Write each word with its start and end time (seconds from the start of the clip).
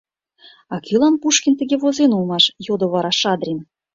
—А 0.73 0.75
кӧлан 0.85 1.15
Пушкин 1.21 1.53
тыге 1.59 1.75
возен 1.83 2.11
улмаш?— 2.17 2.45
йодо 2.65 2.85
вара 2.93 3.11
Шадрин. 3.21 3.59